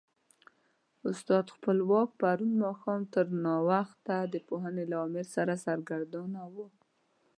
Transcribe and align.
استاد 1.09 1.45
خپلواک 1.55 2.09
پرون 2.21 2.51
ماښام 2.63 3.01
تر 3.13 3.25
ناوخته 3.45 4.15
د 4.33 4.35
پوهنې 4.47 4.83
له 4.91 4.97
امر 5.05 5.25
سره 5.35 5.53
سرګردانه 5.65 6.41
و. 6.53 6.55